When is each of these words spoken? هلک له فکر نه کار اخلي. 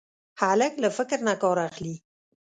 هلک 0.41 0.73
له 0.83 0.89
فکر 0.97 1.19
نه 1.27 1.33
کار 1.41 1.57
اخلي. 1.69 1.95